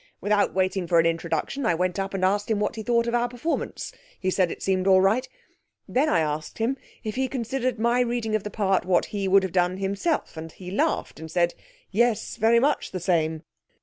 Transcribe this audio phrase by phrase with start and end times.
[0.19, 3.13] Without waiting for an introduction, I went up and asked him what he thought of
[3.13, 3.93] our performance.
[4.19, 5.29] He said it seemed all right.
[5.87, 9.43] Then I asked him if he considered my reading of my part what he would
[9.43, 11.53] have done himself, and he laughed and said,
[11.91, 13.43] "Yes, very much the same."